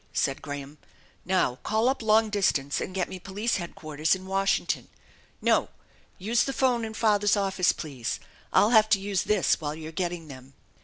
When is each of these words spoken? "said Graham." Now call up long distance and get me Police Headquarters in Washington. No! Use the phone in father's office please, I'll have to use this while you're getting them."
"said 0.13 0.41
Graham." 0.41 0.79
Now 1.25 1.57
call 1.61 1.87
up 1.87 2.01
long 2.01 2.31
distance 2.31 2.81
and 2.81 2.95
get 2.95 3.07
me 3.07 3.19
Police 3.19 3.57
Headquarters 3.57 4.15
in 4.15 4.25
Washington. 4.25 4.87
No! 5.43 5.69
Use 6.17 6.43
the 6.43 6.53
phone 6.53 6.83
in 6.83 6.95
father's 6.95 7.37
office 7.37 7.71
please, 7.71 8.19
I'll 8.51 8.71
have 8.71 8.89
to 8.89 8.99
use 8.99 9.21
this 9.25 9.61
while 9.61 9.75
you're 9.75 9.91
getting 9.91 10.27
them." 10.27 10.53